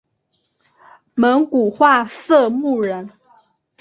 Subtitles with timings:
[1.13, 3.07] 蒙古化色目人。